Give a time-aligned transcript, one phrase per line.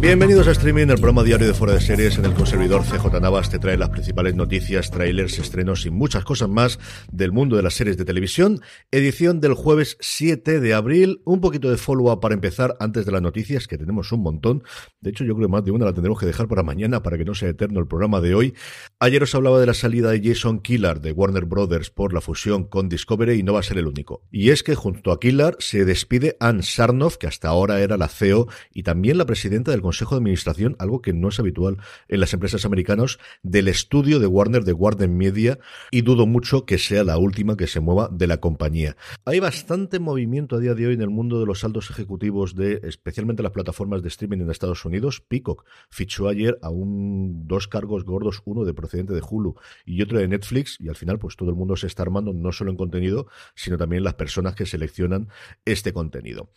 [0.00, 2.84] Bienvenidos a Streaming, el programa diario de Fuera de Series en el que un servidor
[2.84, 6.78] CJ Navas te trae las principales noticias, trailers, estrenos y muchas cosas más
[7.12, 8.62] del mundo de las series de televisión.
[8.90, 11.20] Edición del jueves 7 de abril.
[11.26, 14.62] Un poquito de follow-up para empezar antes de las noticias, que tenemos un montón.
[15.02, 17.18] De hecho, yo creo que más de una la tendremos que dejar para mañana para
[17.18, 18.54] que no sea eterno el programa de hoy.
[19.00, 22.64] Ayer os hablaba de la salida de Jason Killar de Warner Brothers por la fusión
[22.64, 24.22] con Discovery y no va a ser el único.
[24.30, 28.08] Y es que junto a Killar se despide Ann Sarnoff, que hasta ahora era la
[28.08, 32.32] CEO y también la presidenta del de Administración, algo que no es habitual en las
[32.32, 35.58] empresas americanas, del estudio de Warner, de Warner Media,
[35.90, 38.96] y dudo mucho que sea la última que se mueva de la compañía.
[39.24, 42.80] Hay bastante movimiento a día de hoy en el mundo de los saldos ejecutivos de,
[42.84, 45.20] especialmente las plataformas de streaming en Estados Unidos.
[45.20, 50.18] Peacock fichó ayer a un, dos cargos gordos, uno de procedente de Hulu y otro
[50.18, 52.76] de Netflix, y al final pues todo el mundo se está armando no solo en
[52.76, 55.28] contenido, sino también las personas que seleccionan
[55.64, 56.50] este contenido.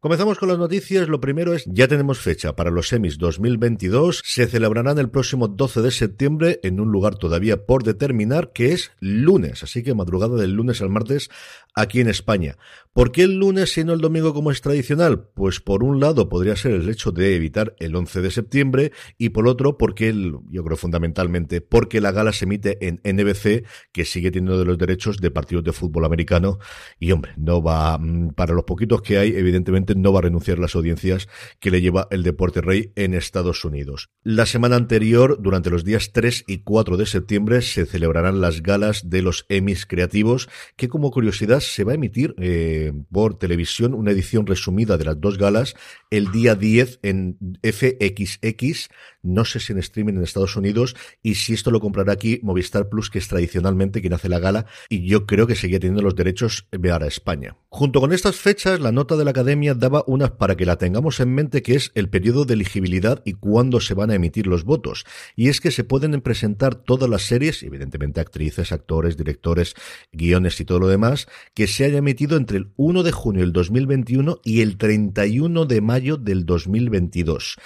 [0.00, 1.08] Comenzamos con las noticias.
[1.08, 4.22] Lo primero es, ya tenemos fecha para los semis 2022.
[4.24, 8.92] Se celebrarán el próximo 12 de septiembre en un lugar todavía por determinar, que es
[9.00, 9.64] lunes.
[9.64, 11.30] Así que madrugada del lunes al martes
[11.74, 12.58] aquí en España.
[12.92, 15.28] ¿Por qué el lunes y no el domingo como es tradicional?
[15.34, 19.28] Pues por un lado podría ser el hecho de evitar el 11 de septiembre y
[19.30, 20.12] por otro porque,
[20.50, 24.78] yo creo fundamentalmente, porque la gala se emite en NBC, que sigue teniendo de los
[24.78, 26.58] derechos de partidos de fútbol americano
[26.98, 30.58] y hombre, no va, mm, para los poquitos que hay, evidentemente no va a renunciar
[30.58, 31.28] las audiencias
[31.60, 34.10] que le lleva el deporte rey en Estados Unidos.
[34.22, 39.08] La semana anterior, durante los días 3 y 4 de septiembre, se celebrarán las galas
[39.08, 44.10] de los Emmys creativos, que como curiosidad se va a emitir eh, por televisión una
[44.10, 45.74] edición resumida de las dos galas
[46.10, 48.88] el día 10 en FXX,
[49.22, 52.88] no sé si en streaming en Estados Unidos, y si esto lo comprará aquí Movistar
[52.88, 56.16] Plus, que es tradicionalmente quien hace la gala, y yo creo que seguía teniendo los
[56.16, 57.56] derechos a España.
[57.68, 61.20] Junto con estas fechas, la nota de la Academia daba unas para que la tengamos
[61.20, 64.64] en mente, que es el periodo de elegibilidad y cuándo se van a emitir los
[64.64, 65.04] votos.
[65.36, 69.74] Y es que se pueden presentar todas las series, evidentemente actrices, actores, directores,
[70.12, 73.52] guiones y todo lo demás, que se haya emitido entre el 1 de junio del
[73.52, 77.56] 2021 y el 31 de mayo del 2022.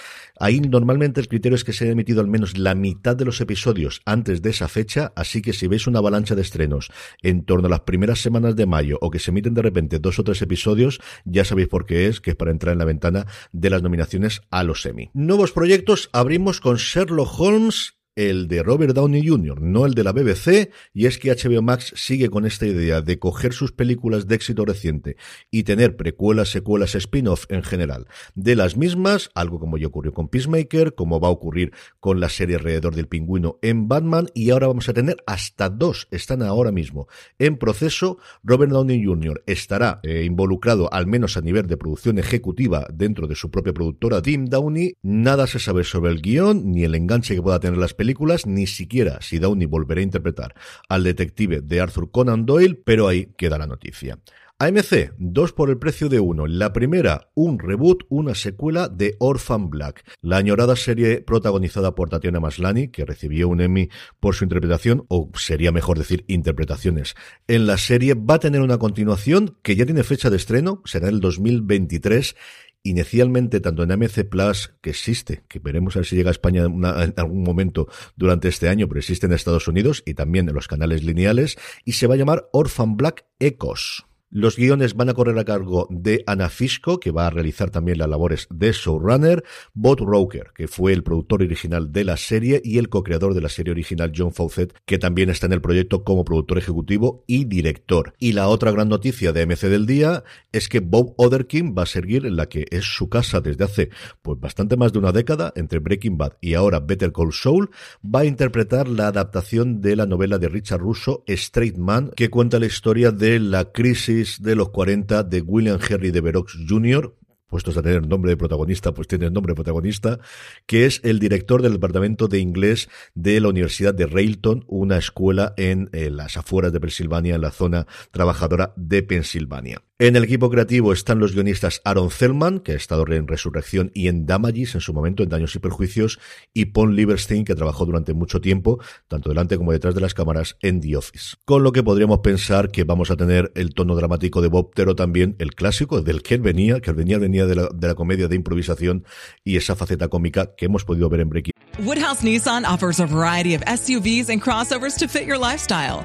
[0.42, 3.40] Ahí normalmente el criterio es que se haya emitido al menos la mitad de los
[3.40, 6.90] episodios antes de esa fecha, así que si veis una avalancha de estrenos
[7.22, 10.18] en torno a las primeras semanas de mayo o que se emiten de repente dos
[10.18, 13.28] o tres episodios, ya sabéis por qué es, que es para entrar en la ventana
[13.52, 15.10] de las nominaciones a los Emmy.
[15.14, 20.12] Nuevos proyectos, abrimos con Sherlock Holmes el de Robert Downey Jr., no el de la
[20.12, 24.34] BBC, y es que HBO Max sigue con esta idea de coger sus películas de
[24.34, 25.16] éxito reciente
[25.50, 30.28] y tener precuelas, secuelas, spin-off en general de las mismas, algo como ya ocurrió con
[30.28, 34.66] Peacemaker, como va a ocurrir con la serie alrededor del pingüino en Batman, y ahora
[34.66, 37.08] vamos a tener hasta dos, están ahora mismo
[37.38, 38.18] en proceso.
[38.42, 39.42] Robert Downey Jr.
[39.46, 44.22] estará eh, involucrado, al menos a nivel de producción ejecutiva, dentro de su propia productora
[44.22, 44.96] Tim Downey.
[45.02, 48.01] Nada se sabe sobre el guion, ni el enganche que pueda tener las películas,
[48.46, 50.54] ni siquiera si Downey volverá a interpretar
[50.88, 54.18] al detective de Arthur Conan Doyle, pero ahí queda la noticia.
[54.62, 56.46] AMC, dos por el precio de uno.
[56.46, 62.38] La primera, un reboot, una secuela de Orphan Black, la añorada serie protagonizada por Tatiana
[62.38, 63.88] Maslany, que recibió un Emmy
[64.20, 67.16] por su interpretación, o sería mejor decir interpretaciones.
[67.48, 71.08] En la serie va a tener una continuación que ya tiene fecha de estreno, será
[71.08, 72.36] el 2023
[72.82, 76.64] inicialmente tanto en AMC Plus, que existe, que veremos a ver si llega a España
[76.64, 80.68] en algún momento durante este año, pero existe en Estados Unidos y también en los
[80.68, 84.04] canales lineales, y se va a llamar Orphan Black Echoes.
[84.34, 87.98] Los guiones van a correr a cargo de Ana Fisco, que va a realizar también
[87.98, 89.44] las labores de showrunner,
[89.74, 93.50] Bob Roker, que fue el productor original de la serie y el co-creador de la
[93.50, 98.14] serie original John Fawcett, que también está en el proyecto como productor ejecutivo y director.
[98.18, 101.86] Y la otra gran noticia de MC del día es que Bob Oderkin va a
[101.86, 103.90] seguir en la que es su casa desde hace
[104.22, 107.68] pues bastante más de una década, entre Breaking Bad y ahora Better Call Saul,
[108.02, 112.58] va a interpretar la adaptación de la novela de Richard Russo, Straight Man, que cuenta
[112.58, 117.16] la historia de la crisis De los 40 de William Henry de Verox Jr.,
[117.48, 120.18] puestos a tener nombre de protagonista, pues tiene nombre de protagonista,
[120.64, 125.52] que es el director del Departamento de Inglés de la Universidad de Railton, una escuela
[125.58, 129.82] en, en las afueras de Pensilvania, en la zona trabajadora de Pensilvania.
[130.02, 134.08] En el equipo creativo están los guionistas Aaron Zellman, que ha estado en Resurrección y
[134.08, 136.18] en Damages en su momento, en Daños y Perjuicios,
[136.52, 140.56] y Paul Lieberstein, que trabajó durante mucho tiempo, tanto delante como detrás de las cámaras,
[140.60, 141.36] en The Office.
[141.44, 144.96] Con lo que podríamos pensar que vamos a tener el tono dramático de Bob, pero
[144.96, 147.94] también el clásico del que él venía, que él venía, venía de la, de la
[147.94, 149.04] comedia de improvisación
[149.44, 151.52] y esa faceta cómica que hemos podido ver en Breaking.
[151.78, 156.04] Woodhouse Nissan offers a variety of SUVs and crossovers to fit your lifestyle.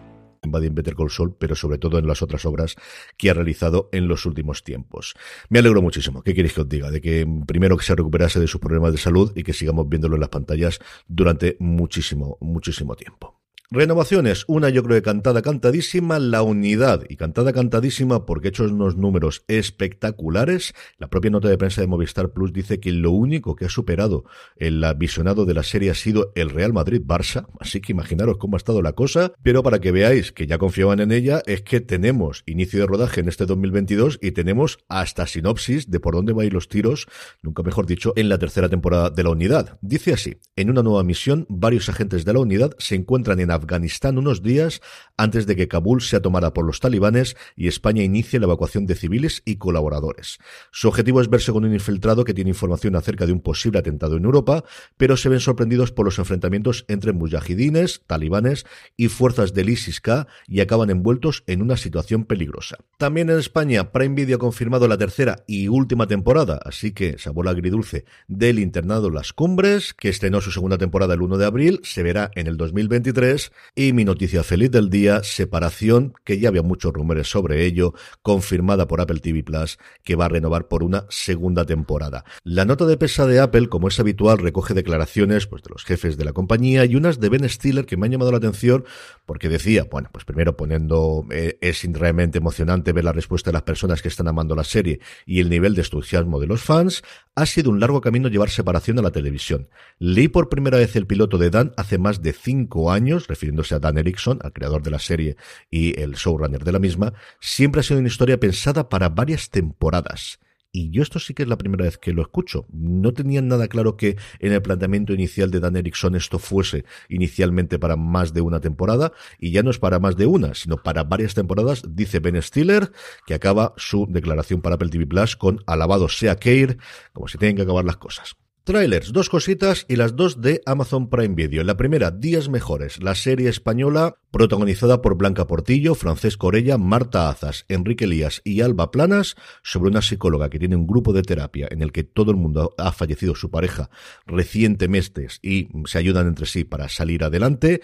[0.59, 2.75] en Better Call Saul, pero sobre todo en las otras obras
[3.17, 5.15] que ha realizado en los últimos tiempos.
[5.49, 6.21] Me alegro muchísimo.
[6.21, 6.91] ¿Qué queréis que os diga?
[6.91, 10.15] De que primero que se recuperase de sus problemas de salud y que sigamos viéndolo
[10.15, 13.30] en las pantallas durante muchísimo, muchísimo tiempo.
[13.73, 18.65] Renovaciones, una yo creo que cantada, cantadísima, la unidad, y cantada, cantadísima porque ha hecho
[18.65, 20.73] unos números espectaculares.
[20.97, 24.25] La propia nota de prensa de Movistar Plus dice que lo único que ha superado
[24.57, 28.59] el visionado de la serie ha sido el Real Madrid-Barça, así que imaginaros cómo ha
[28.59, 32.43] estado la cosa, pero para que veáis que ya confiaban en ella, es que tenemos
[32.47, 36.47] inicio de rodaje en este 2022 y tenemos hasta sinopsis de por dónde van a
[36.47, 37.07] ir los tiros,
[37.41, 39.79] nunca mejor dicho, en la tercera temporada de la unidad.
[39.79, 44.17] Dice así, en una nueva misión, varios agentes de la unidad se encuentran en Afganistán
[44.17, 44.81] unos días
[45.17, 48.95] antes de que Kabul sea tomada por los talibanes y España inicie la evacuación de
[48.95, 50.39] civiles y colaboradores.
[50.71, 54.17] Su objetivo es verse con un infiltrado que tiene información acerca de un posible atentado
[54.17, 54.63] en Europa,
[54.97, 58.65] pero se ven sorprendidos por los enfrentamientos entre mujahidines, talibanes
[58.97, 62.77] y fuerzas del ISIS-K y acaban envueltos en una situación peligrosa.
[62.97, 67.47] También en España, Prime Video ha confirmado la tercera y última temporada, así que sabor
[67.47, 72.03] agridulce, del internado Las Cumbres, que estrenó su segunda temporada el 1 de abril, se
[72.03, 76.91] verá en el 2023 y mi noticia feliz del día, separación, que ya había muchos
[76.91, 81.65] rumores sobre ello, confirmada por Apple TV Plus, que va a renovar por una segunda
[81.65, 82.25] temporada.
[82.43, 86.17] La nota de pesa de Apple, como es habitual, recoge declaraciones pues, de los jefes
[86.17, 88.85] de la compañía y unas de Ben Stiller que me han llamado la atención
[89.25, 93.63] porque decía, bueno, pues primero poniendo, eh, es realmente emocionante ver la respuesta de las
[93.63, 97.03] personas que están amando la serie y el nivel de entusiasmo de los fans,
[97.35, 99.69] ha sido un largo camino llevar separación a la televisión.
[99.99, 103.79] Leí por primera vez el piloto de Dan hace más de cinco años, refiriéndose a
[103.79, 105.37] Dan Erickson, al creador de la serie
[105.69, 110.39] y el showrunner de la misma, siempre ha sido una historia pensada para varias temporadas.
[110.73, 112.65] Y yo esto sí que es la primera vez que lo escucho.
[112.71, 117.77] No tenían nada claro que en el planteamiento inicial de Dan Erickson esto fuese inicialmente
[117.77, 121.03] para más de una temporada, y ya no es para más de una, sino para
[121.03, 122.91] varias temporadas, dice Ben Stiller,
[123.25, 126.77] que acaba su declaración para Apple TV Plus con alabado sea Keir,
[127.11, 128.37] como si tienen que acabar las cosas.
[128.63, 131.63] Trailers, dos cositas y las dos de Amazon Prime Video.
[131.63, 137.65] La primera, Días Mejores, la serie española protagonizada por Blanca Portillo, Francesco Orella, Marta Azas,
[137.69, 141.81] Enrique Elías y Alba Planas, sobre una psicóloga que tiene un grupo de terapia en
[141.81, 143.89] el que todo el mundo ha fallecido su pareja
[144.27, 147.81] recientemente y se ayudan entre sí para salir adelante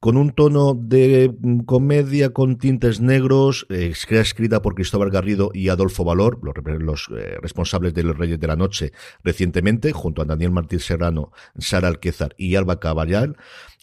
[0.00, 5.70] con un tono de mm, comedia con tintes negros, eh, escrita por Cristóbal Garrido y
[5.70, 6.38] Adolfo Valor,
[6.80, 8.92] los, eh, responsables de Los Reyes de la Noche
[9.24, 13.36] recientemente, junto Daniel Martín Serrano, Sara Alquezar y Alba Caballal.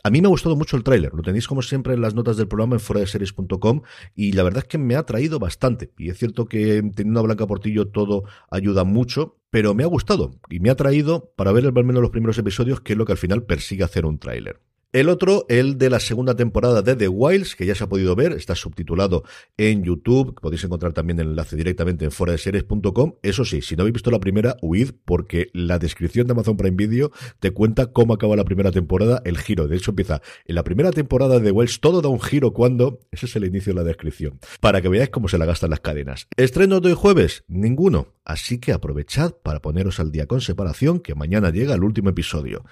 [0.04, 2.38] A mí me ha gustado mucho el tráiler, lo tenéis como siempre en las notas
[2.38, 3.82] del programa en foradeseries.com
[4.16, 5.92] y la verdad es que me ha traído bastante.
[5.98, 10.36] Y es cierto que teniendo a Blanca Portillo todo ayuda mucho, pero me ha gustado
[10.50, 13.14] y me ha traído para ver al menos los primeros episodios, que es lo que
[13.14, 14.60] al final persigue hacer un tráiler.
[14.96, 18.16] El otro, el de la segunda temporada de The Wilds, que ya se ha podido
[18.16, 19.26] ver, está subtitulado
[19.58, 23.16] en YouTube, podéis encontrar también el enlace directamente en foradeseries.com.
[23.22, 26.78] Eso sí, si no habéis visto la primera, huid, porque la descripción de Amazon Prime
[26.78, 27.12] Video
[27.42, 29.68] te cuenta cómo acaba la primera temporada, el giro.
[29.68, 33.02] De hecho, empieza en la primera temporada de The Wilds, todo da un giro cuando,
[33.12, 35.82] ese es el inicio de la descripción, para que veáis cómo se la gastan las
[35.82, 36.30] cadenas.
[36.38, 37.44] ¿Estreno de hoy jueves?
[37.50, 38.14] Ninguno.
[38.24, 42.64] Así que aprovechad para poneros al día con separación, que mañana llega el último episodio.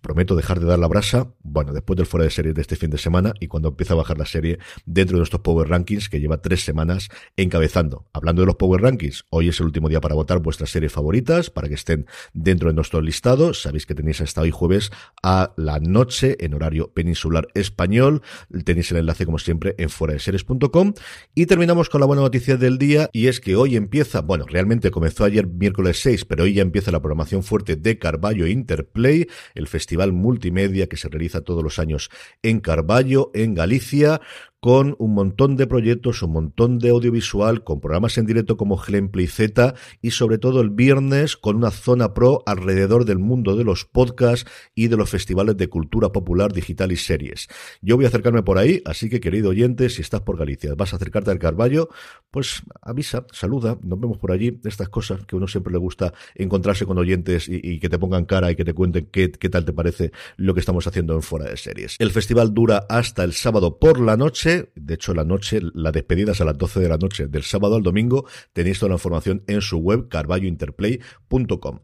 [0.00, 2.90] Prometo dejar de dar la brasa, bueno, después del fuera de series de este fin
[2.90, 6.20] de semana y cuando empieza a bajar la serie dentro de nuestros Power Rankings que
[6.20, 8.06] lleva tres semanas encabezando.
[8.12, 11.50] Hablando de los Power Rankings, hoy es el último día para votar vuestras series favoritas,
[11.50, 13.54] para que estén dentro de nuestro listado.
[13.54, 14.90] Sabéis que tenéis hasta hoy jueves
[15.22, 18.22] a la noche en horario peninsular español.
[18.64, 20.94] Tenéis el enlace como siempre en fuera de series.com
[21.34, 24.90] y terminamos con la buena noticia del día y es que hoy empieza, bueno, realmente
[24.90, 29.66] comenzó ayer miércoles 6, pero hoy ya empieza la programación fuerte de Carballo Interplay, el
[29.66, 32.10] festival multimedia que se realiza todos los años
[32.42, 34.20] en Carballo, en Galicia,
[34.66, 39.28] con un montón de proyectos, un montón de audiovisual, con programas en directo como Gameplay
[39.28, 43.84] Z y sobre todo el viernes con una zona pro alrededor del mundo de los
[43.84, 47.46] podcasts y de los festivales de cultura popular, digital y series.
[47.80, 50.92] Yo voy a acercarme por ahí, así que querido oyente, si estás por Galicia, vas
[50.92, 51.88] a acercarte al Carballo,
[52.32, 56.12] pues avisa, saluda, nos vemos por allí, estas cosas que a uno siempre le gusta
[56.34, 59.64] encontrarse con oyentes y, que te pongan cara y que te cuenten qué, qué tal
[59.64, 61.94] te parece lo que estamos haciendo en Fuera de Series.
[62.00, 66.32] El festival dura hasta el sábado por la noche, de hecho la noche, la despedida
[66.32, 69.42] es a las 12 de la noche del sábado al domingo, tenéis toda la información
[69.46, 71.80] en su web carballointerplay.com.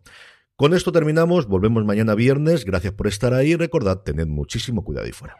[0.57, 5.13] Con esto terminamos, volvemos mañana viernes, gracias por estar ahí, recordad, tened muchísimo cuidado y
[5.13, 5.37] fuera.